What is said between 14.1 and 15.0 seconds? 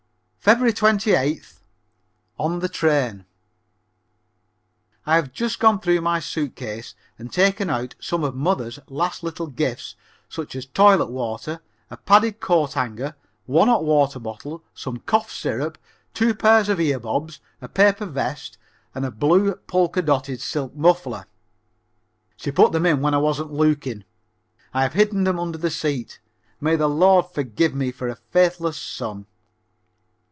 bottle, some